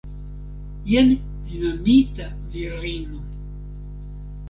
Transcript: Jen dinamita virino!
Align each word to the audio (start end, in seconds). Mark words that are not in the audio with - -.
Jen 0.91 1.11
dinamita 1.51 2.27
virino! 2.57 3.25